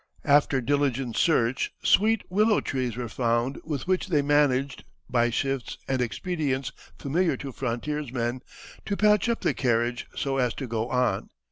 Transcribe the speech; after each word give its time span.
After 0.25 0.61
diligent 0.61 1.15
search 1.15 1.71
sweet 1.83 2.23
willow 2.27 2.59
trees 2.59 2.97
were 2.97 3.07
found 3.07 3.59
with 3.63 3.85
which 3.87 4.07
they 4.07 4.23
managed, 4.23 4.83
by 5.07 5.29
shifts 5.29 5.77
and 5.87 6.01
expedients 6.01 6.71
familiar 6.97 7.37
to 7.37 7.51
frontiersmen, 7.51 8.41
to 8.87 8.97
patch 8.97 9.29
up 9.29 9.41
the 9.41 9.53
carriage 9.53 10.07
so 10.15 10.37
as 10.37 10.55
to 10.55 10.65
go 10.65 10.89
on. 10.89 11.29